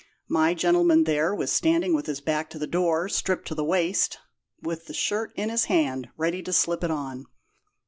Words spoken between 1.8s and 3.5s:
with his back to the door, stripped